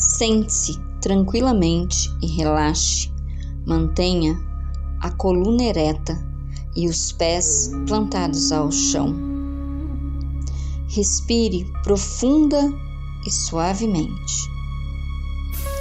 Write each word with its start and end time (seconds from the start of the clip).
Sente-se 0.00 0.78
tranquilamente 1.00 2.08
e 2.22 2.26
relaxe. 2.28 3.10
Mantenha 3.66 4.40
a 5.00 5.10
coluna 5.10 5.64
ereta 5.64 6.16
e 6.76 6.86
os 6.88 7.10
pés 7.10 7.72
plantados 7.88 8.52
ao 8.52 8.70
chão. 8.70 9.12
Respire 10.86 11.66
profunda 11.82 12.72
e 13.26 13.30
suavemente, 13.30 14.48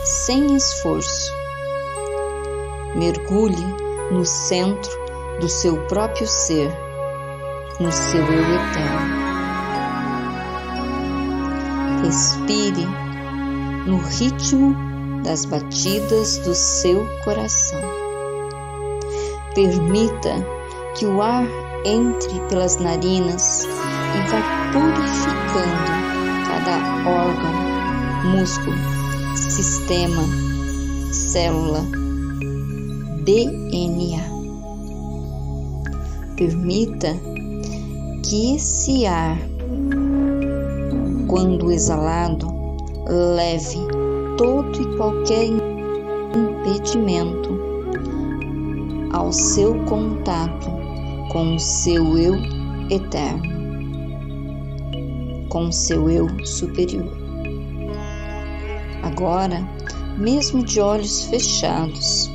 sem 0.03 0.55
esforço. 0.55 1.31
Mergulhe 2.95 3.63
no 4.11 4.25
centro 4.25 4.91
do 5.39 5.47
seu 5.47 5.79
próprio 5.85 6.27
ser, 6.27 6.75
no 7.79 7.91
seu 7.91 8.21
eu 8.21 8.55
eterno. 8.55 9.27
Respire 12.03 13.06
no 13.87 13.97
ritmo 13.97 14.75
das 15.23 15.45
batidas 15.45 16.37
do 16.39 16.53
seu 16.53 17.07
coração. 17.23 17.81
Permita 19.55 20.35
que 20.95 21.05
o 21.05 21.21
ar 21.21 21.47
entre 21.85 22.39
pelas 22.49 22.77
narinas 22.77 23.63
e 23.63 24.29
vá 24.29 24.41
purificando 24.73 25.97
cada 26.47 27.09
órgão, 27.09 28.37
músculo, 28.37 28.75
sistema, 29.35 30.23
célula, 31.13 31.85
DNA. 33.23 34.21
Permita 36.35 37.15
que 38.23 38.55
esse 38.55 39.05
ar, 39.05 39.37
quando 41.27 41.71
exalado, 41.71 42.26
leve 43.09 43.79
todo 44.37 44.81
e 44.81 44.97
qualquer 44.97 45.45
impedimento 46.35 47.57
ao 49.13 49.31
seu 49.31 49.73
contato 49.85 50.67
com 51.31 51.55
o 51.55 51.59
seu 51.59 52.17
eu 52.17 52.35
eterno, 52.89 53.57
com 55.49 55.67
o 55.67 55.73
seu 55.73 56.09
eu 56.09 56.27
superior. 56.45 57.11
Agora, 59.03 59.67
mesmo 60.17 60.63
de 60.63 60.79
olhos 60.79 61.25
fechados, 61.25 62.29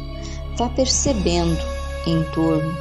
vá 0.57 0.69
percebendo 0.71 1.59
em 2.07 2.23
torno, 2.35 2.75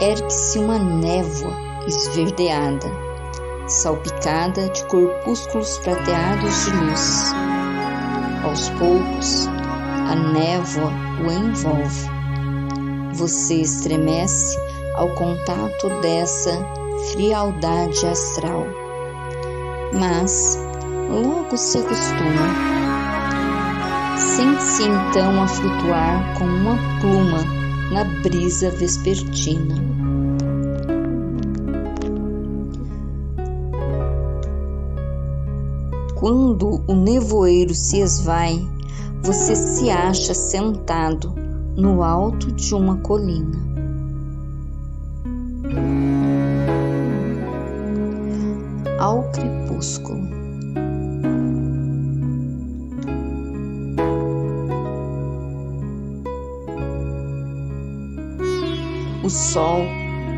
ergue-se 0.00 0.58
uma 0.58 0.78
névoa 0.78 1.52
esverdeada, 1.86 3.03
salpicada 3.66 4.68
de 4.68 4.84
corpúsculos 4.86 5.78
prateados 5.78 6.64
de 6.64 6.70
luz. 6.70 7.32
Aos 8.44 8.68
poucos, 8.70 9.46
a 10.10 10.14
névoa 10.14 10.92
o 11.24 11.30
envolve. 11.30 12.10
Você 13.14 13.62
estremece 13.62 14.56
ao 14.96 15.08
contato 15.14 15.88
dessa 16.00 16.52
frialdade 17.12 18.06
astral. 18.06 18.66
Mas 19.92 20.58
logo 21.08 21.56
se 21.56 21.78
acostuma. 21.78 22.74
Sente-se 24.16 24.82
então 24.82 25.42
a 25.42 25.48
flutuar 25.48 26.34
como 26.38 26.52
uma 26.56 26.76
pluma 27.00 27.38
na 27.92 28.04
brisa 28.22 28.70
vespertina. 28.70 30.03
Quando 36.24 36.80
o 36.88 36.94
nevoeiro 36.94 37.74
se 37.74 38.00
esvai, 38.00 38.66
você 39.22 39.54
se 39.54 39.90
acha 39.90 40.32
sentado 40.32 41.34
no 41.76 42.02
alto 42.02 42.50
de 42.50 42.74
uma 42.74 42.96
colina. 42.96 43.62
ao 48.98 49.22
crepúsculo. 49.32 50.22
O 59.22 59.28
sol 59.28 59.82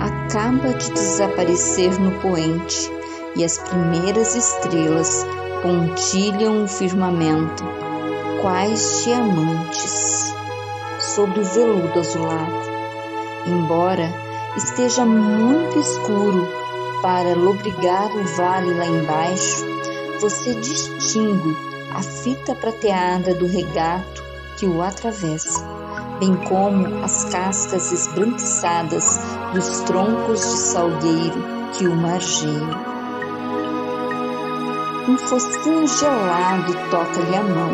acaba 0.00 0.75
de 0.75 0.91
desaparecer 0.91 1.97
no 2.00 2.11
poente 2.21 2.91
e 3.37 3.44
as 3.44 3.59
primeiras 3.59 4.34
estrelas 4.34 5.25
pontilham 5.62 6.65
o 6.65 6.69
firmamento, 6.69 7.65
quais 8.41 9.03
diamantes, 9.05 10.34
sobre 10.99 11.41
o 11.41 11.44
veludo 11.44 11.99
azulado. 11.99 12.67
Embora 13.47 14.12
esteja 14.56 15.05
muito 15.05 15.78
escuro 15.78 16.49
para 17.03 17.34
lobrigar 17.34 18.11
o 18.17 18.25
vale 18.37 18.75
lá 18.75 18.87
embaixo, 18.87 19.65
você 20.21 20.55
distingue 20.55 21.56
a 21.93 22.03
fita 22.03 22.55
prateada 22.55 23.34
do 23.34 23.47
regato 23.47 24.25
que 24.59 24.67
o 24.67 24.83
atravessa, 24.83 25.65
bem 26.19 26.34
como 26.49 27.05
as 27.05 27.25
cascas 27.27 27.93
esbranquiçadas 27.93 29.19
dos 29.53 29.81
troncos 29.83 30.41
de 30.41 30.56
salgueiro 30.59 31.56
que 31.73 31.87
o 31.87 31.94
margeiam. 31.94 32.96
Um 35.09 35.17
fosquinho 35.19 35.87
gelado 35.87 36.72
toca-lhe 36.91 37.37
a 37.37 37.43
mão. 37.43 37.71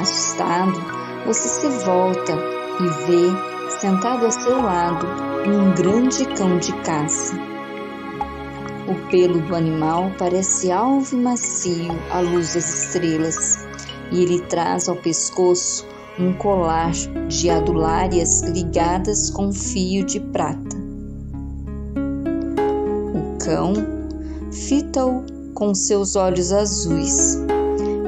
Assustado, 0.00 0.80
você 1.26 1.48
se 1.48 1.84
volta 1.84 2.32
e 2.80 2.88
vê, 3.06 3.70
sentado 3.80 4.26
a 4.26 4.30
seu 4.30 4.62
lado, 4.62 5.06
um 5.46 5.74
grande 5.74 6.24
cão 6.34 6.58
de 6.58 6.72
caça 6.82 7.52
o 8.88 9.10
pelo 9.10 9.40
do 9.40 9.54
animal 9.54 10.12
parece 10.18 10.70
alvo 10.70 11.14
e 11.14 11.18
macio 11.18 11.92
à 12.10 12.20
luz 12.20 12.54
das 12.54 12.86
estrelas, 12.86 13.66
e 14.10 14.22
ele 14.22 14.40
traz 14.42 14.88
ao 14.88 14.96
pescoço 14.96 15.86
um 16.18 16.32
colar 16.34 16.90
de 17.28 17.48
adulárias 17.48 18.42
ligadas 18.42 19.30
com 19.30 19.52
fio 19.52 20.04
de 20.04 20.20
prata. 20.20 20.76
O 23.14 23.38
cão 23.38 23.72
fita-o 24.50 25.24
com 25.62 25.72
seus 25.76 26.16
olhos 26.16 26.52
azuis, 26.52 27.38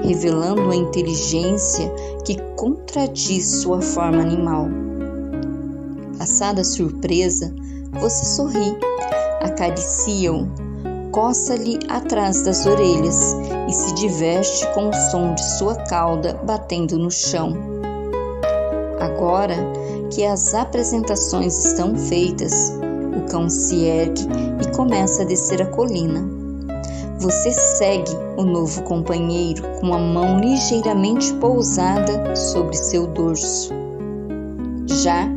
revelando 0.02 0.72
a 0.72 0.74
inteligência 0.74 1.88
que 2.24 2.36
contradiz 2.56 3.46
sua 3.46 3.80
forma 3.80 4.22
animal. 4.22 4.66
Passada 6.18 6.62
a 6.62 6.64
surpresa, 6.64 7.54
você 7.92 8.24
sorri, 8.24 8.76
acaricia-o 9.40 10.48
coça-lhe 11.12 11.78
atrás 11.88 12.42
das 12.42 12.66
orelhas 12.66 13.36
e 13.68 13.72
se 13.72 13.94
diverte 13.94 14.66
com 14.74 14.88
o 14.88 14.92
som 15.12 15.32
de 15.34 15.44
sua 15.56 15.76
cauda 15.76 16.34
batendo 16.42 16.98
no 16.98 17.08
chão. 17.08 17.56
Agora 18.98 19.54
que 20.12 20.24
as 20.24 20.54
apresentações 20.54 21.66
estão 21.66 21.96
feitas, 21.96 22.72
o 23.16 23.30
cão 23.30 23.48
se 23.48 23.84
ergue 23.84 24.26
e 24.60 24.76
começa 24.76 25.22
a 25.22 25.24
descer 25.24 25.62
a 25.62 25.66
colina. 25.66 26.33
Você 27.18 27.52
segue 27.52 28.10
o 28.36 28.42
novo 28.42 28.82
companheiro 28.82 29.62
com 29.80 29.94
a 29.94 29.98
mão 29.98 30.40
ligeiramente 30.40 31.32
pousada 31.34 32.34
sobre 32.34 32.76
seu 32.76 33.06
dorso. 33.06 33.72
Já 34.86 35.28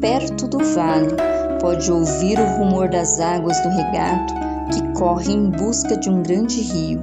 perto 0.00 0.46
do 0.46 0.58
vale, 0.74 1.14
pode 1.60 1.90
ouvir 1.90 2.38
o 2.38 2.56
rumor 2.56 2.88
das 2.88 3.20
águas 3.20 3.60
do 3.60 3.68
regato 3.68 4.32
que 4.72 4.98
corre 4.98 5.32
em 5.32 5.50
busca 5.50 5.96
de 5.96 6.08
um 6.08 6.22
grande 6.22 6.60
rio. 6.60 7.00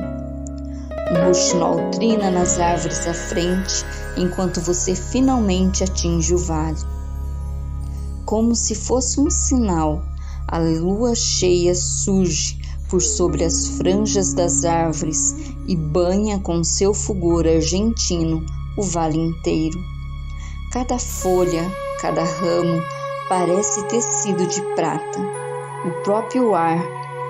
Um 1.12 1.26
rouxinol 1.26 1.92
trina 1.92 2.32
nas 2.32 2.60
árvores 2.60 3.06
à 3.08 3.14
frente 3.14 3.86
enquanto 4.16 4.62
você 4.62 4.96
finalmente 4.96 5.84
atinge 5.84 6.34
o 6.34 6.38
vale. 6.38 6.80
Como 8.26 8.56
se 8.56 8.74
fosse 8.74 9.20
um 9.20 9.30
sinal, 9.30 10.02
a 10.48 10.58
lua 10.58 11.14
cheia 11.14 11.76
surge 11.76 12.67
por 12.90 13.02
sobre 13.02 13.44
as 13.44 13.68
franjas 13.78 14.34
das 14.34 14.66
árvores 14.66 15.36
e 15.68 15.76
banha 15.76 16.40
com 16.40 16.64
seu 16.64 16.94
fulgor 16.94 17.46
argentino 17.46 18.46
o 18.78 18.84
vale 18.84 19.18
inteiro. 19.18 19.80
Cada 20.72 21.00
folha, 21.00 21.64
cada 22.00 22.24
ramo 22.24 22.82
parece 23.30 23.84
tecido 23.84 24.46
de 24.48 24.62
prata. 24.76 25.20
O 25.86 26.04
próprio 26.04 26.54
ar 26.56 26.84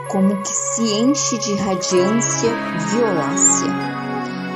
como 0.10 0.42
que 0.42 0.54
se 0.54 0.84
enche 0.84 1.38
de 1.38 1.54
radiância 1.56 2.50
violácea, 2.92 3.68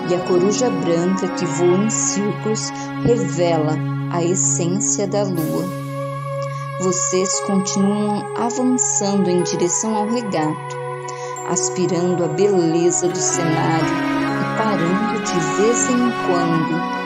e 0.10 0.16
a 0.16 0.20
coruja 0.22 0.70
branca 0.70 1.28
que 1.30 1.46
voa 1.46 1.78
em 1.78 1.90
círculos 1.90 2.70
revela 3.04 3.78
a 4.12 4.24
essência 4.24 5.08
da 5.08 5.24
lua. 5.24 5.66
Vocês 6.82 7.40
continuam 7.42 8.26
avançando 8.38 9.30
em 9.30 9.44
direção 9.44 9.96
ao 9.96 10.08
regato, 10.08 10.81
aspirando 11.48 12.24
a 12.24 12.28
beleza 12.28 13.08
do 13.08 13.18
cenário 13.18 13.88
e 13.88 14.58
parando 14.58 15.22
de 15.24 15.40
vez 15.62 15.90
em 15.90 16.12
quando 16.28 17.02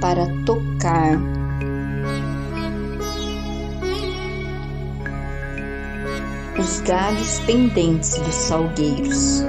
para 0.00 0.26
tocar 0.44 1.18
os 6.58 6.80
galhos 6.80 7.40
pendentes 7.40 8.16
dos 8.18 8.34
salgueiros. 8.34 9.42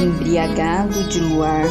Embriagado 0.00 1.04
de 1.08 1.20
luar, 1.20 1.64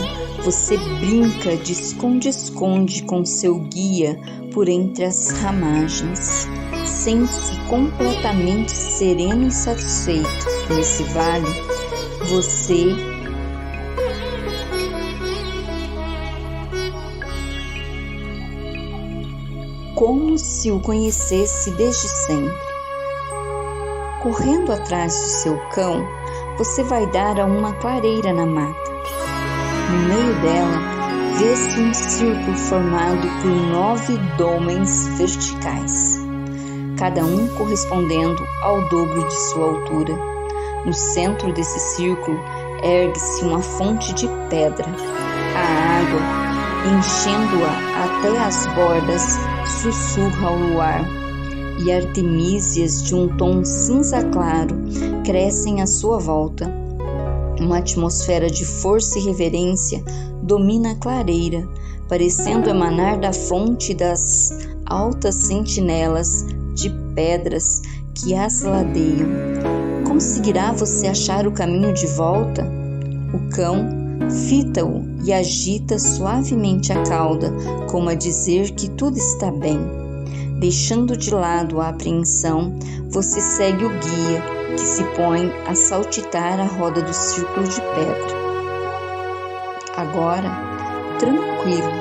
você 0.43 0.77
brinca 0.99 1.55
de 1.57 1.73
esconde-esconde 1.73 3.03
com 3.03 3.23
seu 3.25 3.59
guia 3.59 4.19
por 4.53 4.67
entre 4.67 5.05
as 5.05 5.29
ramagens. 5.41 6.47
Sente-se 7.05 7.55
completamente 7.69 8.71
sereno 8.71 9.45
e 9.45 9.51
satisfeito. 9.51 10.27
Nesse 10.71 11.03
vale, 11.03 11.45
você 12.27 12.87
como 19.93 20.35
se 20.39 20.71
o 20.71 20.79
conhecesse 20.79 21.69
desde 21.75 22.07
sempre. 22.07 22.57
Correndo 24.23 24.71
atrás 24.71 25.13
do 25.13 25.27
seu 25.27 25.59
cão, 25.75 26.03
você 26.57 26.83
vai 26.85 27.05
dar 27.11 27.39
a 27.39 27.45
uma 27.45 27.71
clareira 27.73 28.33
na 28.33 28.47
mata. 28.47 28.91
No 29.91 29.99
meio 30.07 30.41
dela, 30.41 30.95
vê-se 31.37 31.79
um 31.79 31.93
círculo 31.93 32.57
formado 32.57 33.27
por 33.43 33.51
nove 33.51 34.17
domens 34.39 35.07
verticais, 35.19 36.04
cada 36.97 37.25
um 37.25 37.47
correspondendo 37.49 38.45
ao 38.61 38.87
dobro 38.89 39.27
de 39.27 39.35
sua 39.49 39.65
altura. 39.65 40.17
No 40.85 40.93
centro 40.93 41.51
desse 41.53 41.79
círculo 41.95 42.39
ergue-se 42.83 43.43
uma 43.43 43.61
fonte 43.61 44.13
de 44.13 44.27
pedra. 44.49 44.85
A 45.55 45.99
água, 45.99 46.97
enchendo-a 46.97 48.05
até 48.05 48.37
as 48.37 48.67
bordas, 48.75 49.37
sussurra 49.81 50.47
ao 50.47 50.57
luar 50.57 51.05
e 51.83 51.91
artemísias 51.91 53.03
de 53.03 53.15
um 53.15 53.27
tom 53.35 53.63
cinza 53.65 54.23
claro 54.25 54.75
crescem 55.25 55.81
à 55.81 55.87
sua 55.87 56.19
volta. 56.19 56.71
Uma 57.59 57.79
atmosfera 57.79 58.47
de 58.47 58.65
força 58.65 59.17
e 59.17 59.23
reverência 59.23 60.03
domina 60.43 60.91
a 60.91 60.95
clareira, 60.95 61.67
parecendo 62.07 62.69
emanar 62.69 63.17
da 63.19 63.33
fonte 63.33 63.93
das 63.93 64.51
altas 64.85 65.35
sentinelas 65.35 66.45
pedras 67.15 67.81
que 68.13 68.35
as 68.35 68.61
ladeiam. 68.61 69.29
Conseguirá 70.07 70.71
você 70.71 71.07
achar 71.07 71.47
o 71.47 71.51
caminho 71.51 71.93
de 71.93 72.05
volta? 72.07 72.63
O 73.33 73.49
cão 73.49 74.05
fita-o 74.47 75.03
e 75.23 75.33
agita 75.33 75.97
suavemente 75.97 76.93
a 76.93 77.03
cauda, 77.03 77.51
como 77.89 78.09
a 78.09 78.13
dizer 78.13 78.71
que 78.71 78.89
tudo 78.91 79.17
está 79.17 79.51
bem. 79.51 79.79
Deixando 80.59 81.17
de 81.17 81.33
lado 81.33 81.81
a 81.81 81.89
apreensão, 81.89 82.73
você 83.09 83.41
segue 83.41 83.85
o 83.85 83.89
guia 83.89 84.41
que 84.75 84.81
se 84.81 85.03
põe 85.15 85.51
a 85.67 85.75
saltitar 85.75 86.59
a 86.59 86.65
roda 86.65 87.01
do 87.01 87.13
círculo 87.13 87.67
de 87.67 87.81
pedra. 87.81 88.45
Agora, 89.97 90.49
tranquilo, 91.19 91.91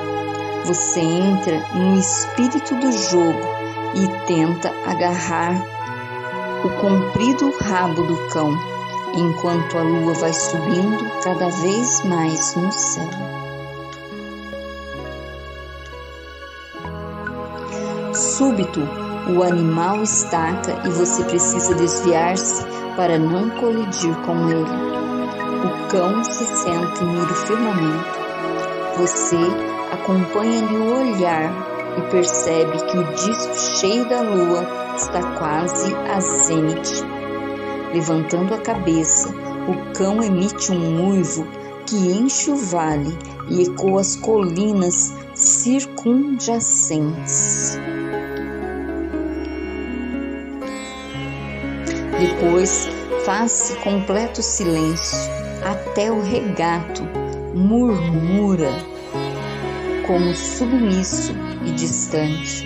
você 0.65 0.99
entra 0.99 1.61
no 1.73 1.99
espírito 1.99 2.75
do 2.75 2.91
jogo 2.91 3.64
e 3.95 4.07
tenta 4.27 4.71
agarrar 4.85 5.53
o 6.63 6.69
comprido 6.81 7.53
rabo 7.61 8.03
do 8.03 8.17
cão, 8.29 8.51
enquanto 9.13 9.77
a 9.77 9.81
lua 9.81 10.13
vai 10.13 10.33
subindo 10.33 11.09
cada 11.23 11.49
vez 11.49 12.03
mais 12.03 12.55
no 12.55 12.71
céu. 12.71 13.09
Súbito, 18.13 18.81
o 19.27 19.43
animal 19.43 20.03
estaca 20.03 20.81
e 20.85 20.89
você 20.89 21.23
precisa 21.23 21.73
desviar-se 21.75 22.65
para 22.95 23.17
não 23.17 23.49
colidir 23.51 24.15
com 24.25 24.49
ele. 24.49 24.95
O 25.65 25.87
cão 25.89 26.23
se 26.23 26.45
senta 26.45 27.03
e 27.03 27.05
mira 27.05 27.31
o 27.31 27.35
firmamento. 27.35 28.19
Você 28.97 29.37
acompanha-lhe 29.91 30.77
o 30.77 30.99
olhar 30.99 31.74
e 31.97 32.01
percebe 32.11 32.77
que 32.85 32.97
o 32.97 33.03
disco 33.13 33.55
cheio 33.79 34.07
da 34.09 34.21
lua 34.21 34.67
está 34.95 35.21
quase 35.37 35.93
a 35.95 36.19
zênite. 36.19 37.03
Levantando 37.93 38.53
a 38.53 38.57
cabeça, 38.57 39.29
o 39.29 39.93
cão 39.93 40.21
emite 40.21 40.69
um 40.71 41.09
uivo 41.09 41.47
que 41.85 41.95
enche 41.95 42.51
o 42.51 42.57
vale 42.57 43.17
e 43.49 43.63
ecoa 43.63 44.01
as 44.01 44.15
colinas 44.15 45.13
circunjacentes. 45.33 47.79
Depois 52.19 52.87
faz-se 53.25 53.75
completo 53.77 54.41
silêncio, 54.41 55.17
até 55.63 56.11
o 56.11 56.21
regato 56.21 57.03
murmura 57.53 58.71
como 60.05 60.33
submisso 60.33 61.33
e 61.65 61.71
distante. 61.71 62.65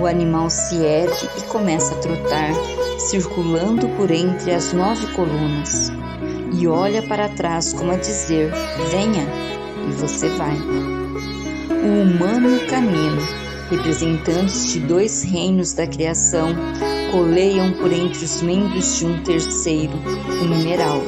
O 0.00 0.06
animal 0.06 0.50
se 0.50 0.76
ergue 0.76 1.28
e 1.38 1.42
começa 1.42 1.94
a 1.94 1.98
trotar, 1.98 2.52
circulando 2.98 3.88
por 3.90 4.10
entre 4.10 4.52
as 4.52 4.72
nove 4.72 5.06
colunas, 5.14 5.92
e 6.52 6.66
olha 6.66 7.02
para 7.02 7.28
trás 7.28 7.72
como 7.72 7.92
a 7.92 7.96
dizer: 7.96 8.50
Venha, 8.90 9.26
e 9.88 9.92
você 9.92 10.28
vai. 10.30 10.56
O 10.56 12.02
humano 12.02 12.60
canino, 12.66 13.20
representantes 13.70 14.72
de 14.72 14.80
dois 14.80 15.22
reinos 15.22 15.72
da 15.74 15.86
criação, 15.86 16.54
coleiam 17.10 17.72
por 17.72 17.92
entre 17.92 18.24
os 18.24 18.42
membros 18.42 18.96
de 18.96 19.06
um 19.06 19.22
terceiro, 19.22 19.92
o 20.40 20.44
mineral. 20.44 21.00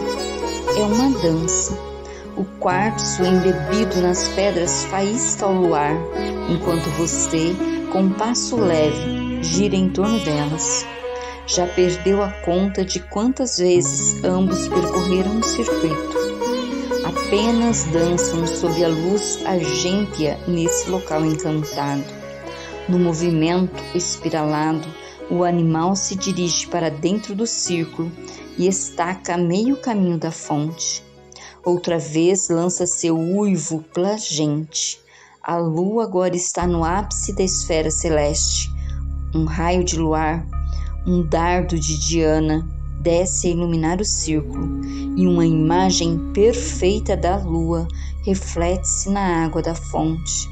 É 0.76 0.82
uma 0.82 1.18
dança. 1.20 1.95
O 2.36 2.44
quartzo 2.60 3.24
embebido 3.24 4.02
nas 4.02 4.28
pedras 4.28 4.84
faísca 4.84 5.46
ao 5.46 5.54
luar, 5.54 5.92
enquanto 6.50 6.84
você, 6.98 7.56
com 7.90 8.10
passo 8.10 8.56
leve, 8.56 9.42
gira 9.42 9.74
em 9.74 9.88
torno 9.88 10.20
delas. 10.20 10.86
Já 11.46 11.66
perdeu 11.66 12.22
a 12.22 12.30
conta 12.44 12.84
de 12.84 13.00
quantas 13.00 13.56
vezes 13.56 14.22
ambos 14.22 14.68
percorreram 14.68 15.38
o 15.38 15.42
circuito. 15.42 16.16
Apenas 17.06 17.84
dançam 17.84 18.46
sob 18.46 18.84
a 18.84 18.88
luz 18.88 19.40
argêntea 19.46 20.38
nesse 20.46 20.90
local 20.90 21.24
encantado. 21.24 22.04
No 22.86 22.98
movimento 22.98 23.82
espiralado, 23.94 24.86
o 25.30 25.42
animal 25.42 25.96
se 25.96 26.14
dirige 26.14 26.66
para 26.66 26.90
dentro 26.90 27.34
do 27.34 27.46
círculo 27.46 28.12
e 28.58 28.68
estaca 28.68 29.34
a 29.34 29.38
meio 29.38 29.78
caminho 29.78 30.18
da 30.18 30.30
fonte. 30.30 31.05
Outra 31.66 31.98
vez 31.98 32.48
lança 32.48 32.86
seu 32.86 33.18
uivo 33.18 33.82
plagente. 33.92 35.00
A 35.42 35.56
lua 35.56 36.04
agora 36.04 36.36
está 36.36 36.64
no 36.64 36.84
ápice 36.84 37.32
da 37.32 37.42
esfera 37.42 37.90
celeste. 37.90 38.72
Um 39.34 39.46
raio 39.46 39.82
de 39.82 39.98
luar, 39.98 40.46
um 41.04 41.26
dardo 41.26 41.76
de 41.76 41.98
Diana 41.98 42.64
desce 43.00 43.48
a 43.48 43.50
iluminar 43.50 44.00
o 44.00 44.04
círculo 44.04 44.80
e 45.16 45.26
uma 45.26 45.44
imagem 45.44 46.30
perfeita 46.32 47.16
da 47.16 47.36
lua 47.36 47.88
reflete-se 48.24 49.10
na 49.10 49.44
água 49.44 49.60
da 49.60 49.74
fonte. 49.74 50.48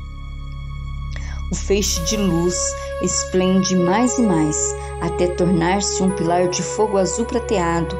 O 1.52 1.54
feixe 1.54 2.02
de 2.06 2.16
luz 2.16 2.56
esplende 3.02 3.76
mais 3.76 4.18
e 4.18 4.23
mais, 4.23 4.75
até 5.00 5.28
tornar-se 5.28 6.02
um 6.02 6.11
pilar 6.11 6.49
de 6.49 6.61
fogo 6.61 6.99
azul 6.99 7.25
prateado 7.25 7.97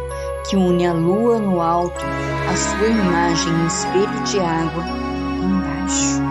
que 0.51 0.57
une 0.57 0.85
a 0.85 0.93
lua 0.93 1.39
no 1.39 1.61
alto, 1.61 2.05
a 2.49 2.57
sua 2.57 2.89
imagem 2.89 3.53
no 3.53 3.67
espelho 3.67 4.25
de 4.25 4.41
água 4.41 4.85
embaixo. 5.43 6.23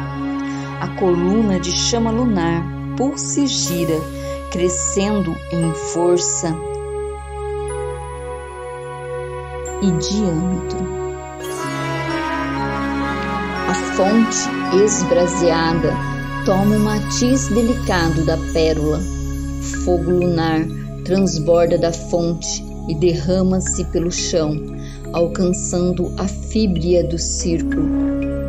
A 0.79 0.87
coluna 0.99 1.59
de 1.59 1.71
chama 1.71 2.11
lunar 2.11 2.63
e 2.95 3.47
gira, 3.47 3.99
crescendo 4.51 5.35
em 5.51 5.73
força 5.93 6.55
e 9.81 9.91
diâmetro. 9.91 11.03
A 13.67 13.73
fonte 13.95 14.83
esbraseada 14.83 15.93
toma 16.45 16.75
o 16.75 16.79
matiz 16.79 17.47
delicado 17.47 18.25
da 18.25 18.37
pérola. 18.53 18.99
Fogo 19.83 20.11
lunar 20.11 20.61
transborda 21.03 21.77
da 21.77 21.91
fonte 21.91 22.63
e 22.87 22.95
derrama-se 22.95 23.83
pelo 23.85 24.11
chão, 24.11 24.72
alcançando 25.13 26.11
a 26.17 26.27
fíbria 26.27 27.03
do 27.03 27.17
círculo. 27.17 27.87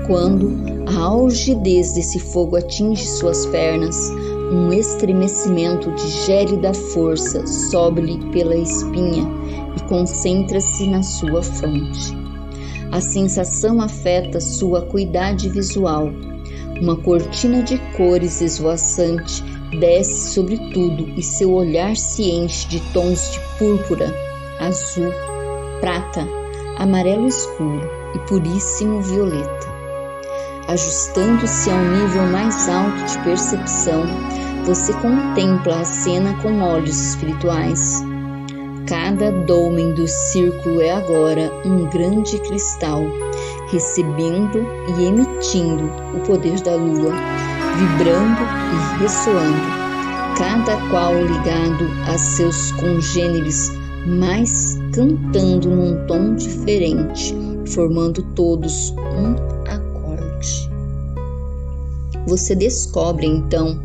Quando 0.06 0.52
a 0.86 1.00
algidez 1.00 1.92
desse 1.92 2.18
fogo 2.18 2.56
atinge 2.56 3.06
suas 3.06 3.46
pernas, 3.46 4.10
um 4.52 4.72
estremecimento 4.72 5.90
de 5.92 6.08
gélida 6.26 6.74
força 6.74 7.46
sobe-lhe 7.46 8.18
pela 8.30 8.56
espinha 8.56 9.26
e 9.76 9.80
concentra-se 9.88 10.86
na 10.86 11.02
sua 11.02 11.42
fronte. 11.42 12.16
A 12.92 13.00
sensação 13.00 13.80
afeta 13.80 14.40
sua 14.40 14.80
acuidade 14.80 15.48
visual. 15.48 16.10
Uma 16.80 16.96
cortina 16.96 17.62
de 17.62 17.78
cores 17.96 18.40
esvoaçante 18.40 19.42
desce 19.80 20.34
sobre 20.34 20.58
tudo 20.72 21.08
e 21.16 21.22
seu 21.22 21.52
olhar 21.52 21.96
se 21.96 22.30
enche 22.30 22.68
de 22.68 22.80
tons 22.92 23.32
de 23.32 23.40
púrpura, 23.58 24.14
azul, 24.60 25.12
prata, 25.80 26.43
amarelo 26.78 27.26
escuro 27.26 27.88
e 28.14 28.18
puríssimo 28.20 29.00
violeta. 29.00 29.74
Ajustando-se 30.68 31.70
ao 31.70 31.78
nível 31.78 32.26
mais 32.28 32.68
alto 32.68 33.04
de 33.04 33.18
percepção, 33.18 34.04
você 34.64 34.92
contempla 34.94 35.80
a 35.80 35.84
cena 35.84 36.34
com 36.40 36.62
olhos 36.62 36.98
espirituais. 36.98 38.02
Cada 38.86 39.30
dolmen 39.30 39.94
do 39.94 40.06
círculo 40.06 40.80
é 40.80 40.92
agora 40.92 41.52
um 41.64 41.86
grande 41.90 42.38
cristal, 42.38 43.02
recebendo 43.68 44.66
e 44.98 45.04
emitindo 45.04 45.84
o 46.14 46.20
poder 46.20 46.60
da 46.62 46.76
lua, 46.76 47.12
vibrando 47.76 48.42
e 48.42 49.02
ressoando, 49.02 49.60
cada 50.38 50.76
qual 50.88 51.14
ligado 51.14 51.90
a 52.06 52.16
seus 52.18 52.72
congêneres, 52.72 53.70
mas 54.06 54.78
cantando 54.92 55.70
num 55.70 56.06
tom 56.06 56.34
diferente, 56.34 57.34
formando 57.66 58.22
todos 58.34 58.90
um 58.90 59.34
acorde. 59.68 60.70
Você 62.26 62.54
descobre 62.54 63.26
então 63.26 63.80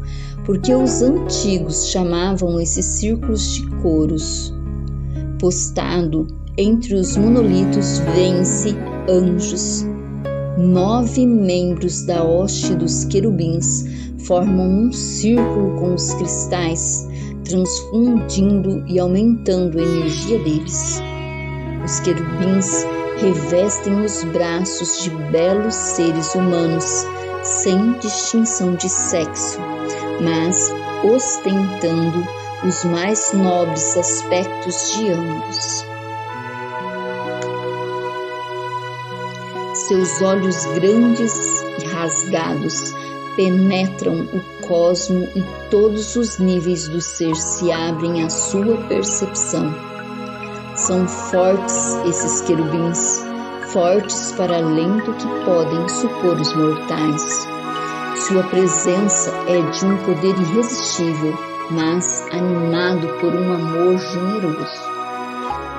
porque 0.45 0.73
os 0.73 1.01
antigos 1.01 1.87
chamavam 1.89 2.59
esses 2.59 2.85
círculos 2.85 3.55
de 3.55 3.67
coros 3.81 4.53
postado 5.39 6.27
entre 6.57 6.93
os 6.95 7.15
monolitos 7.15 7.99
vence 8.13 8.75
anjos. 9.09 9.85
Nove 10.57 11.25
membros 11.25 12.03
da 12.03 12.21
hoste 12.21 12.75
dos 12.75 13.05
querubins 13.05 13.85
formam 14.25 14.69
um 14.69 14.91
círculo 14.91 15.79
com 15.79 15.93
os 15.93 16.13
cristais, 16.15 17.07
transfundindo 17.49 18.83
e 18.87 18.99
aumentando 18.99 19.79
a 19.79 19.81
energia 19.81 20.37
deles. 20.39 21.01
Os 21.83 21.99
querubins 22.01 22.85
revestem 23.17 24.01
os 24.01 24.23
braços 24.25 25.03
de 25.03 25.09
belos 25.09 25.73
seres 25.73 26.33
humanos, 26.35 26.85
sem 27.43 27.93
distinção 27.93 28.75
de 28.75 28.87
sexo, 28.87 29.59
mas 30.21 30.71
ostentando 31.03 32.23
os 32.63 32.83
mais 32.85 33.33
nobres 33.33 33.97
aspectos 33.97 34.93
de 34.93 35.09
ambos. 35.09 35.85
Seus 39.87 40.21
olhos 40.21 40.65
grandes 40.75 41.33
e 41.79 41.85
rasgados 41.87 42.93
penetram 43.35 44.21
o 44.21 44.58
cosmo 44.69 45.27
e 45.35 45.43
todos 45.69 46.15
os 46.15 46.39
níveis 46.39 46.87
do 46.87 47.01
ser 47.01 47.35
se 47.35 47.69
abrem 47.69 48.23
à 48.23 48.29
sua 48.29 48.77
percepção. 48.87 49.75
São 50.77 51.05
fortes 51.05 51.95
esses 52.05 52.39
querubins, 52.43 53.21
fortes 53.73 54.31
para 54.37 54.55
além 54.55 54.99
do 54.99 55.13
que 55.15 55.27
podem 55.43 55.89
supor 55.89 56.39
os 56.39 56.53
mortais. 56.53 57.47
Sua 58.27 58.43
presença 58.43 59.31
é 59.47 59.59
de 59.71 59.85
um 59.85 59.97
poder 60.05 60.39
irresistível 60.39 61.49
mas 61.71 62.25
animado 62.31 63.07
por 63.19 63.33
um 63.33 63.53
amor 63.53 63.97
generoso. 63.97 64.89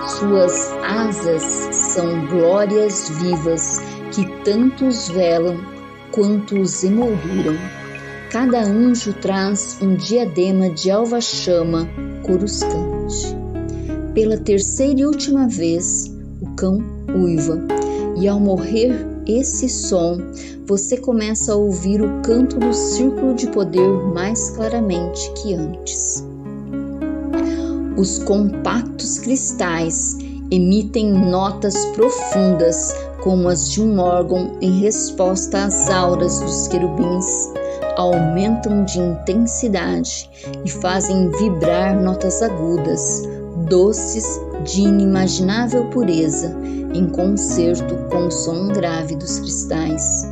Suas 0.06 0.72
asas 0.82 1.42
são 1.74 2.26
glórias 2.26 3.08
vivas 3.20 3.80
que 4.12 4.24
tanto 4.44 4.86
os 4.86 5.08
velam 5.08 5.58
quanto 6.12 6.60
os 6.60 6.82
emolduram. 6.84 7.79
Cada 8.30 8.62
anjo 8.62 9.12
traz 9.14 9.76
um 9.82 9.96
diadema 9.96 10.70
de 10.70 10.88
alva-chama 10.88 11.88
coruscante. 12.22 13.36
Pela 14.14 14.38
terceira 14.38 15.00
e 15.00 15.04
última 15.04 15.48
vez, 15.48 16.06
o 16.40 16.54
cão 16.54 16.78
uiva, 17.12 17.60
e 18.16 18.28
ao 18.28 18.38
morrer 18.38 19.04
esse 19.26 19.68
som, 19.68 20.18
você 20.64 20.96
começa 20.96 21.52
a 21.52 21.56
ouvir 21.56 22.00
o 22.00 22.22
canto 22.22 22.56
do 22.60 22.72
círculo 22.72 23.34
de 23.34 23.48
poder 23.48 23.88
mais 24.14 24.50
claramente 24.50 25.28
que 25.32 25.52
antes. 25.54 26.24
Os 27.96 28.20
compactos 28.20 29.18
cristais 29.18 30.16
emitem 30.52 31.12
notas 31.12 31.84
profundas, 31.96 32.94
como 33.24 33.48
as 33.48 33.72
de 33.72 33.82
um 33.82 33.98
órgão 33.98 34.56
em 34.60 34.82
resposta 34.82 35.64
às 35.64 35.90
auras 35.90 36.38
dos 36.38 36.68
querubins, 36.68 37.58
aumentam 38.00 38.82
de 38.84 38.98
intensidade 38.98 40.30
e 40.64 40.70
fazem 40.70 41.28
vibrar 41.32 41.94
notas 42.00 42.42
agudas, 42.42 43.28
doces 43.68 44.40
de 44.64 44.80
inimaginável 44.80 45.84
pureza 45.90 46.56
em 46.94 47.06
concerto 47.10 47.94
com 48.10 48.26
o 48.26 48.30
som 48.30 48.68
grave 48.68 49.14
dos 49.16 49.40
cristais. 49.40 50.26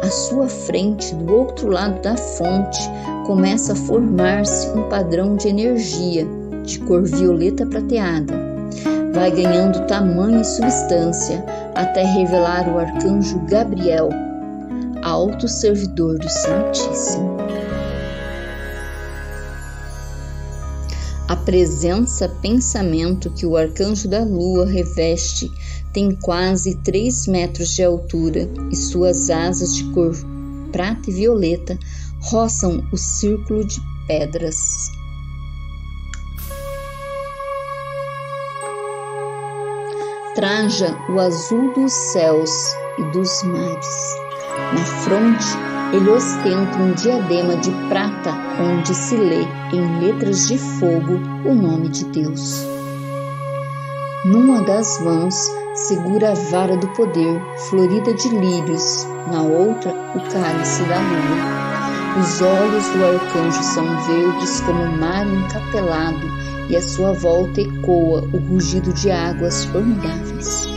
À 0.00 0.10
sua 0.10 0.46
frente, 0.48 1.12
do 1.16 1.34
outro 1.34 1.70
lado 1.70 2.00
da 2.02 2.16
fonte, 2.16 2.80
começa 3.26 3.72
a 3.72 3.76
formar-se 3.76 4.68
um 4.68 4.88
padrão 4.88 5.34
de 5.34 5.48
energia 5.48 6.24
de 6.64 6.78
cor 6.80 7.02
violeta 7.02 7.66
prateada. 7.66 8.32
Vai 9.12 9.30
ganhando 9.32 9.86
tamanho 9.86 10.40
e 10.40 10.44
substância 10.44 11.44
até 11.74 12.04
revelar 12.04 12.68
o 12.68 12.78
arcanjo 12.78 13.40
Gabriel, 13.46 14.08
alto 15.02 15.48
servidor 15.48 16.18
do 16.18 16.28
Santíssimo. 16.28 17.36
A 21.28 21.36
presença 21.36 22.28
pensamento 22.40 23.30
que 23.30 23.44
o 23.44 23.56
arcanjo 23.56 24.08
da 24.08 24.22
lua 24.22 24.66
reveste 24.66 25.50
tem 25.92 26.14
quase 26.14 26.76
3 26.76 27.26
metros 27.26 27.70
de 27.70 27.82
altura 27.82 28.48
e 28.70 28.76
suas 28.76 29.28
asas 29.28 29.74
de 29.74 29.84
cor 29.92 30.14
prata 30.70 31.10
e 31.10 31.12
violeta 31.12 31.78
roçam 32.20 32.82
o 32.92 32.96
círculo 32.96 33.64
de 33.64 33.80
pedras. 34.06 34.56
Traja 40.34 40.96
o 41.10 41.20
azul 41.20 41.74
dos 41.74 41.92
céus 41.92 42.50
e 42.98 43.02
dos 43.12 43.42
mares. 43.42 44.31
Na 44.72 44.84
fronte, 44.84 45.46
ele 45.92 46.10
ostenta 46.10 46.78
um 46.78 46.92
diadema 46.92 47.56
de 47.56 47.70
prata 47.88 48.34
onde 48.60 48.94
se 48.94 49.16
lê 49.16 49.46
em 49.72 50.00
letras 50.00 50.48
de 50.48 50.58
fogo 50.58 51.20
o 51.44 51.54
nome 51.54 51.88
de 51.88 52.04
Deus. 52.06 52.66
Numa 54.24 54.62
das 54.62 55.00
mãos, 55.00 55.34
segura 55.74 56.30
a 56.30 56.34
vara 56.34 56.76
do 56.76 56.86
poder, 56.88 57.40
florida 57.68 58.14
de 58.14 58.28
lírios, 58.28 59.06
na 59.30 59.42
outra, 59.42 59.90
o 60.14 60.20
cálice 60.32 60.82
da 60.84 60.98
lua. 60.98 62.20
Os 62.20 62.40
olhos 62.40 62.86
do 62.90 63.04
arcanjo 63.04 63.62
são 63.62 63.84
verdes 64.06 64.60
como 64.60 64.96
mar 64.98 65.26
encapelado, 65.26 66.30
e 66.68 66.76
à 66.76 66.82
sua 66.82 67.12
volta 67.12 67.60
ecoa 67.60 68.22
o 68.32 68.36
rugido 68.36 68.92
de 68.92 69.10
águas 69.10 69.64
formidáveis. 69.66 70.68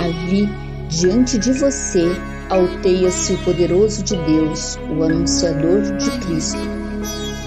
Ali, 0.00 0.48
diante 0.88 1.38
de 1.38 1.52
você, 1.52 2.10
alteia-se 2.50 3.34
o 3.34 3.38
poderoso 3.38 4.02
de 4.02 4.16
Deus, 4.16 4.78
o 4.90 5.02
anunciador 5.02 5.82
de 5.96 6.10
Cristo. 6.26 6.60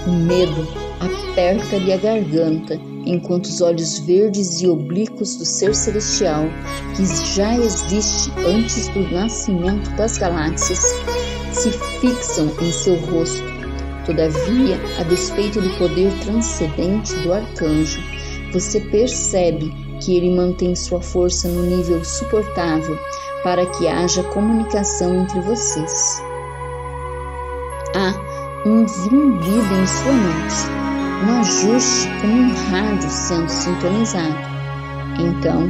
O 0.06 0.10
medo 0.10 0.66
aperta-lhe 1.00 1.92
a 1.92 1.96
garganta 1.96 2.80
enquanto 3.06 3.46
os 3.46 3.60
olhos 3.60 4.00
verdes 4.00 4.60
e 4.60 4.68
oblíquos 4.68 5.36
do 5.36 5.44
ser 5.44 5.74
celestial, 5.74 6.44
que 6.96 7.06
já 7.34 7.56
existe 7.56 8.30
antes 8.46 8.88
do 8.88 9.00
nascimento 9.12 9.90
das 9.96 10.18
galáxias, 10.18 10.80
se 11.52 11.70
fixam 12.00 12.50
em 12.60 12.72
seu 12.72 12.96
rosto. 13.06 13.42
Todavia, 14.04 14.78
a 14.98 15.02
despeito 15.04 15.60
do 15.60 15.70
poder 15.78 16.12
transcendente 16.24 17.14
do 17.16 17.32
arcanjo, 17.32 18.00
você 18.52 18.80
percebe 18.80 19.72
que 20.00 20.16
ele 20.16 20.34
mantém 20.34 20.74
sua 20.74 21.00
força 21.00 21.48
no 21.48 21.62
nível 21.62 22.02
suportável 22.04 22.98
para 23.48 23.64
que 23.64 23.88
haja 23.88 24.22
comunicação 24.24 25.22
entre 25.22 25.40
vocês. 25.40 26.22
Há 27.96 28.12
um 28.68 28.86
zumbido 28.86 29.74
em 29.74 29.86
sua 29.86 30.12
mente 30.12 30.78
um 31.24 31.40
ajuste 31.40 32.08
como 32.20 32.42
um 32.42 32.54
rádio 32.70 33.08
sendo 33.08 33.48
sintonizado. 33.48 34.36
Então, 35.18 35.66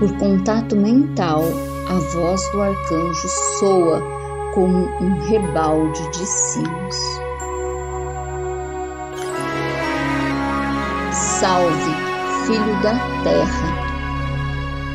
por 0.00 0.12
contato 0.18 0.74
mental, 0.74 1.44
a 1.88 1.94
voz 2.12 2.42
do 2.50 2.62
arcanjo 2.62 3.28
soa 3.60 4.02
como 4.52 4.88
um 5.00 5.20
rebalde 5.28 6.10
de 6.10 6.26
sinos. 6.26 6.96
Salve, 11.12 11.92
filho 12.46 12.82
da 12.82 12.98
terra! 13.22 13.90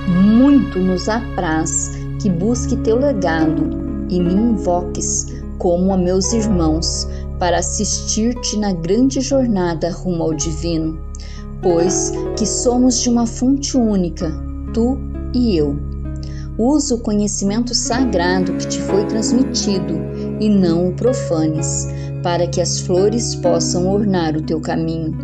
Muito 0.10 0.80
nos 0.80 1.08
apraz 1.08 1.95
que 2.26 2.30
busque 2.32 2.76
teu 2.78 2.98
legado 2.98 3.70
e 4.10 4.20
me 4.20 4.34
invoques 4.34 5.28
como 5.60 5.94
a 5.94 5.98
meus 5.98 6.34
irmãos 6.34 7.08
para 7.38 7.60
assistir-te 7.60 8.58
na 8.58 8.74
grande 8.74 9.22
jornada 9.22 9.92
rumo 9.92 10.24
ao 10.24 10.34
divino, 10.34 11.00
pois 11.62 12.12
que 12.36 12.44
somos 12.48 13.00
de 13.00 13.10
uma 13.10 13.28
fonte 13.28 13.78
única, 13.78 14.32
tu 14.74 14.98
e 15.36 15.56
eu. 15.56 15.78
Usa 16.58 16.96
o 16.96 17.00
conhecimento 17.00 17.76
sagrado 17.76 18.54
que 18.54 18.70
te 18.70 18.82
foi 18.82 19.06
transmitido 19.06 19.94
e 20.40 20.50
não 20.50 20.90
o 20.90 20.94
profanes, 20.94 21.88
para 22.24 22.48
que 22.48 22.60
as 22.60 22.80
flores 22.80 23.36
possam 23.36 23.88
ornar 23.88 24.36
o 24.36 24.42
teu 24.42 24.60
caminho. 24.60 25.16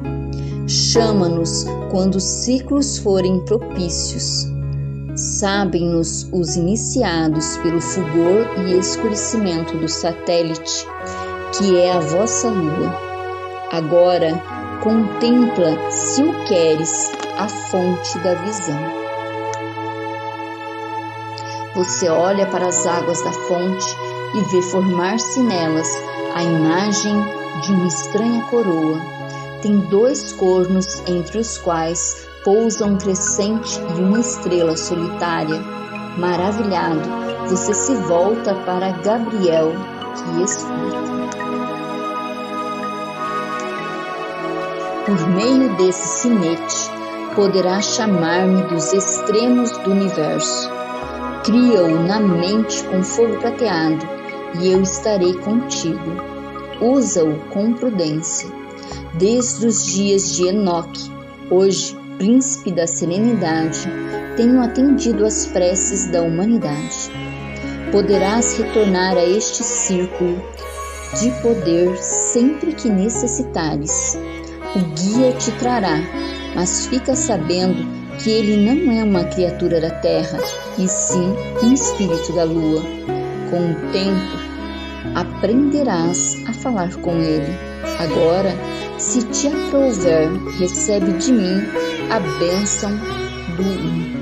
Chama-nos 0.67 1.65
quando 1.89 2.17
os 2.17 2.24
ciclos 2.24 3.00
forem 3.00 3.43
propícios. 3.43 4.51
Sabem-nos 5.41 6.29
os 6.31 6.55
iniciados 6.55 7.57
pelo 7.57 7.81
fulgor 7.81 8.45
e 8.60 8.77
escurecimento 8.77 9.75
do 9.75 9.88
satélite, 9.88 10.86
que 11.57 11.79
é 11.79 11.93
a 11.93 12.00
vossa 12.00 12.48
lua. 12.48 12.95
Agora, 13.71 14.39
contempla, 14.83 15.89
se 15.89 16.21
o 16.21 16.45
queres, 16.45 17.12
a 17.39 17.48
fonte 17.48 18.19
da 18.19 18.36
visão. 18.36 18.79
Você 21.74 22.07
olha 22.07 22.45
para 22.45 22.67
as 22.67 22.86
águas 22.86 23.24
da 23.24 23.33
fonte 23.33 23.95
e 24.36 24.41
vê 24.41 24.62
formar-se 24.62 25.39
nelas 25.39 25.89
a 26.36 26.43
imagem 26.43 27.15
de 27.63 27.71
uma 27.71 27.88
estranha 27.88 28.43
coroa. 28.43 29.01
Tem 29.63 29.79
dois 29.89 30.33
cornos 30.33 31.01
entre 31.07 31.39
os 31.39 31.57
quais 31.57 32.29
pousa 32.43 32.86
um 32.86 32.98
crescente 32.98 33.79
e 33.98 34.01
uma 34.01 34.19
estrela 34.19 34.75
solitária. 34.75 35.60
Maravilhado, 36.17 37.01
você 37.48 37.74
se 37.74 37.95
volta 37.95 38.53
para 38.65 38.91
Gabriel, 39.03 39.71
que 40.15 40.43
escuta. 40.43 41.12
Por 45.05 45.27
meio 45.29 45.75
desse 45.77 46.21
sinete, 46.21 46.89
poderá 47.36 47.81
chamar-me 47.81 48.62
dos 48.63 48.93
extremos 48.93 49.71
do 49.79 49.91
universo 49.91 50.81
Cria-o 51.43 52.03
na 52.05 52.19
mente 52.19 52.83
com 52.83 53.03
fogo 53.03 53.36
prateado, 53.39 54.07
e 54.62 54.71
eu 54.71 54.83
estarei 54.83 55.33
contigo. 55.33 56.12
Usa-o 56.79 57.36
com 57.50 57.74
prudência. 57.74 58.48
Desde 59.15 59.65
os 59.65 59.83
dias 59.88 60.36
de 60.36 60.50
Enoque, 60.50 61.12
hoje 61.50 61.98
príncipe 62.22 62.72
da 62.72 62.86
serenidade, 62.86 63.80
tenho 64.38 64.62
atendido 64.62 65.25
às 65.25 65.48
preces 65.48 66.06
da 66.12 66.22
humanidade. 66.22 67.12
Poderás 67.92 68.60
retornar 68.60 69.18
a 69.18 69.25
este 69.25 69.63
círculo 69.63 70.40
de 71.20 71.32
poder 71.42 71.98
sempre 71.98 72.74
que 72.74 72.90
necessitares. 72.90 74.20
O 74.75 74.80
guia 74.94 75.34
te 75.34 75.51
trará, 75.54 75.98
mas 76.54 76.86
fica 76.86 77.16
sabendo 77.16 77.84
que 78.20 78.30
ele 78.30 78.68
não 78.68 78.92
é 78.92 79.04
uma 79.04 79.24
criatura 79.24 79.82
da 79.82 79.90
terra, 79.90 80.38
e 80.78 80.88
sim 80.88 81.34
um 81.63 81.74
espírito 81.74 82.34
da 82.34 82.44
lua. 82.44 82.84
Com 83.50 83.72
o 83.72 83.92
tempo, 83.92 84.38
aprenderás 85.16 86.38
a 86.48 86.54
falar 86.54 86.96
com 86.98 87.16
ele. 87.16 87.51
Agora, 87.98 88.56
se 89.00 89.24
te 89.24 89.48
aprouver, 89.48 90.30
recebe 90.60 91.13
de 91.13 91.32
mim 91.34 91.90
a 92.10 92.20
bênção 92.39 92.91
do 93.55 93.63
um. 93.63 94.22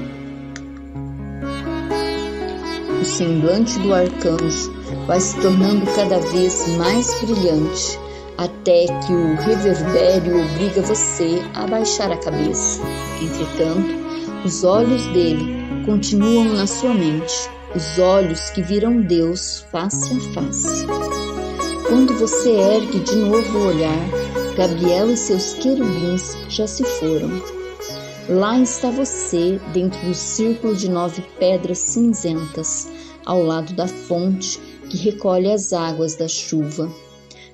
O 3.02 3.06
semblante 3.06 3.80
do 3.80 3.94
arcanjo 3.94 4.74
vai 5.08 5.20
se 5.20 5.40
tornando 5.40 5.86
cada 5.96 6.20
vez 6.20 6.68
mais 6.78 7.14
brilhante, 7.22 8.00
até 8.38 8.86
que 9.06 9.14
o 9.14 9.36
reverbério 9.36 10.42
obriga 10.44 10.82
você 10.82 11.42
a 11.56 11.66
baixar 11.66 12.12
a 12.12 12.18
cabeça. 12.18 12.82
Entretanto, 13.22 14.00
os 14.46 14.64
olhos 14.64 15.06
dele 15.08 15.84
continuam 15.86 16.54
na 16.54 16.68
sua 16.68 16.94
mente, 16.94 17.50
os 17.76 17.98
olhos 18.00 18.50
que 18.50 18.62
viram 18.62 19.02
Deus 19.02 19.66
face 19.72 20.14
a 20.14 20.34
face. 20.34 20.86
Quando 21.88 22.14
você 22.20 22.52
ergue 22.52 23.00
de 23.00 23.16
novo 23.16 23.58
o 23.58 23.68
olhar, 23.68 24.08
Gabriel 24.56 25.10
e 25.10 25.18
seus 25.18 25.54
querubins 25.54 26.38
já 26.50 26.68
se 26.68 26.84
foram. 26.84 27.59
Lá 28.30 28.60
está 28.60 28.92
você, 28.92 29.60
dentro 29.74 30.00
do 30.06 30.14
círculo 30.14 30.76
de 30.76 30.88
nove 30.88 31.20
pedras 31.40 31.80
cinzentas, 31.80 32.88
ao 33.26 33.42
lado 33.42 33.74
da 33.74 33.88
fonte 33.88 34.60
que 34.88 34.98
recolhe 34.98 35.52
as 35.52 35.74
águas 35.74 36.16
da 36.16 36.28
chuva. 36.28 36.94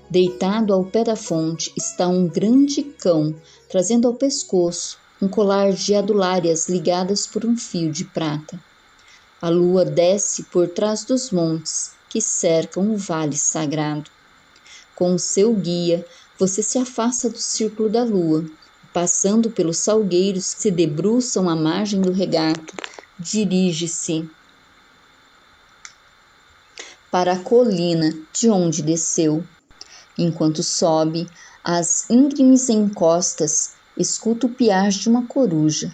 Deitado 0.10 0.74
ao 0.74 0.84
pé 0.84 1.06
da 1.06 1.16
fonte 1.16 1.72
está 1.78 2.10
um 2.10 2.28
grande 2.28 2.84
cão, 2.84 3.34
trazendo 3.70 4.06
ao 4.06 4.16
pescoço 4.16 5.00
um 5.22 5.30
colar 5.30 5.72
de 5.72 5.96
adulárias 5.96 6.68
ligadas 6.68 7.26
por 7.26 7.46
um 7.46 7.56
fio 7.56 7.90
de 7.90 8.04
prata. 8.04 8.62
A 9.42 9.48
lua 9.48 9.86
desce 9.86 10.44
por 10.44 10.68
trás 10.68 11.06
dos 11.06 11.32
montes 11.32 11.94
que 12.10 12.20
cercam 12.20 12.92
o 12.94 12.98
vale 12.98 13.38
sagrado. 13.38 14.12
Com 14.94 15.16
o 15.16 15.20
seu 15.20 15.54
guia, 15.54 16.06
você 16.38 16.62
se 16.62 16.78
afasta 16.78 17.30
do 17.30 17.40
círculo 17.40 17.88
da 17.88 18.04
lua, 18.04 18.44
passando 18.96 19.50
pelos 19.50 19.80
salgueiros 19.80 20.54
que 20.54 20.62
se 20.62 20.72
debruçam 20.72 21.50
à 21.50 21.56
margem 21.56 22.00
do 22.00 22.14
regato, 22.14 22.74
dirige-se 23.20 24.26
para 27.12 27.34
a 27.34 27.40
colina 27.40 28.18
de 28.32 28.50
onde 28.50 28.82
desceu. 28.82 29.44
Enquanto 30.18 30.64
sobe, 30.64 31.30
as 31.62 32.10
íngremes 32.10 32.70
encostas 32.70 33.74
escuta 33.98 34.48
o 34.48 34.50
piar 34.50 34.88
de 34.88 35.10
uma 35.10 35.26
coruja. 35.26 35.94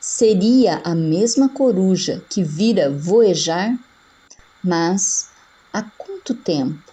Seria 0.00 0.80
a 0.82 0.94
mesma 0.94 1.50
coruja 1.50 2.24
que 2.30 2.42
vira 2.42 2.88
voejar? 2.90 3.78
Mas 4.64 5.28
há 5.70 5.82
quanto 5.82 6.34
tempo? 6.34 6.90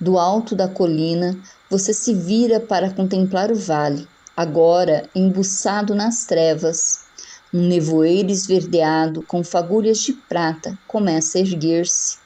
Do 0.00 0.16
alto 0.16 0.54
da 0.54 0.68
colina, 0.68 1.36
você 1.72 1.94
se 1.94 2.12
vira 2.12 2.60
para 2.60 2.90
contemplar 2.90 3.50
o 3.50 3.54
vale, 3.54 4.06
agora 4.36 5.08
embuçado 5.14 5.94
nas 5.94 6.26
trevas. 6.26 7.00
Um 7.50 7.66
nevoeiro 7.66 8.30
esverdeado 8.30 9.22
com 9.22 9.42
fagulhas 9.42 10.00
de 10.00 10.12
prata 10.12 10.78
começa 10.86 11.38
a 11.38 11.40
erguer-se. 11.40 12.18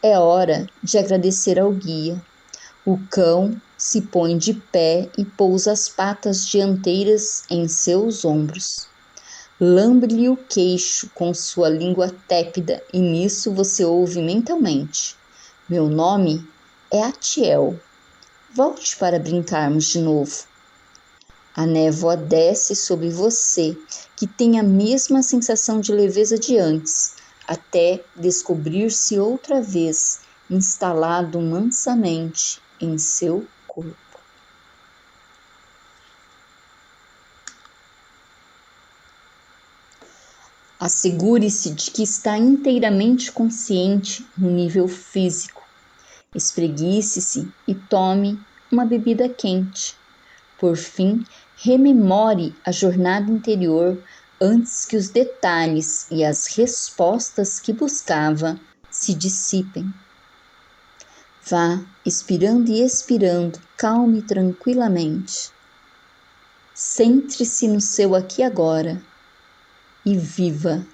É 0.00 0.16
hora 0.16 0.68
de 0.80 0.96
agradecer 0.96 1.58
ao 1.58 1.72
guia. 1.72 2.22
O 2.86 2.96
cão 3.10 3.60
se 3.76 4.00
põe 4.00 4.38
de 4.38 4.54
pé 4.54 5.08
e 5.18 5.24
pousa 5.24 5.72
as 5.72 5.88
patas 5.88 6.46
dianteiras 6.46 7.42
em 7.50 7.66
seus 7.66 8.24
ombros. 8.24 8.86
Lambe-lhe 9.60 10.28
o 10.28 10.36
queixo 10.36 11.10
com 11.16 11.34
sua 11.34 11.68
língua 11.68 12.14
tépida 12.28 12.80
e 12.92 13.00
nisso 13.00 13.50
você 13.50 13.84
ouve 13.84 14.22
mentalmente: 14.22 15.16
Meu 15.68 15.88
nome 15.88 16.48
é 16.92 17.02
Atiel. 17.02 17.76
Volte 18.58 18.96
para 18.96 19.20
brincarmos 19.20 19.84
de 19.84 20.00
novo. 20.00 20.44
A 21.54 21.64
névoa 21.64 22.16
desce 22.16 22.74
sobre 22.74 23.08
você, 23.08 23.78
que 24.16 24.26
tem 24.26 24.58
a 24.58 24.64
mesma 24.64 25.22
sensação 25.22 25.78
de 25.78 25.92
leveza 25.92 26.36
de 26.36 26.58
antes, 26.58 27.14
até 27.46 28.02
descobrir-se 28.16 29.16
outra 29.16 29.62
vez 29.62 30.22
instalado 30.50 31.40
mansamente 31.40 32.60
em 32.80 32.98
seu 32.98 33.46
corpo. 33.68 33.94
Assegure-se 40.80 41.70
de 41.74 41.92
que 41.92 42.02
está 42.02 42.36
inteiramente 42.36 43.30
consciente 43.30 44.26
no 44.36 44.50
nível 44.50 44.88
físico. 44.88 45.57
Espreguice-se 46.38 47.52
e 47.66 47.74
tome 47.74 48.40
uma 48.70 48.86
bebida 48.86 49.28
quente. 49.28 49.96
Por 50.56 50.76
fim, 50.76 51.24
rememore 51.56 52.54
a 52.64 52.70
jornada 52.70 53.28
interior 53.28 54.00
antes 54.40 54.84
que 54.84 54.96
os 54.96 55.08
detalhes 55.08 56.06
e 56.12 56.24
as 56.24 56.46
respostas 56.46 57.58
que 57.58 57.72
buscava 57.72 58.56
se 58.88 59.14
dissipem. 59.14 59.92
Vá 61.44 61.84
expirando 62.06 62.70
e 62.70 62.84
expirando, 62.84 63.58
calme 63.76 64.22
tranquilamente. 64.22 65.50
Centre-se 66.72 67.66
no 67.66 67.80
seu 67.80 68.14
aqui 68.14 68.44
agora 68.44 69.02
e 70.06 70.16
viva 70.16 70.86